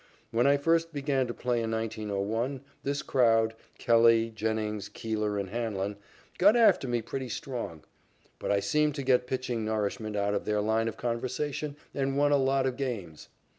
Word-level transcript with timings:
When 0.31 0.47
I 0.47 0.57
first 0.57 0.91
began 0.91 1.27
to 1.27 1.33
play 1.35 1.61
in 1.61 1.69
1901, 1.69 2.61
this 2.81 3.03
crowd 3.03 3.53
Kelly, 3.77 4.31
Jennings, 4.31 4.89
Keeler 4.89 5.37
and 5.37 5.49
Hanlon 5.49 5.95
got 6.39 6.55
after 6.55 6.87
me 6.87 7.03
pretty 7.03 7.29
strong. 7.29 7.83
But 8.39 8.49
I 8.51 8.61
seemed 8.61 8.95
to 8.95 9.03
get 9.03 9.27
pitching 9.27 9.63
nourishment 9.63 10.15
out 10.15 10.33
of 10.33 10.45
their 10.45 10.59
line 10.59 10.87
of 10.87 10.97
conversation 10.97 11.75
and 11.93 12.17
won 12.17 12.31
a 12.31 12.37
lot 12.37 12.65
of 12.65 12.77
games. 12.77 13.27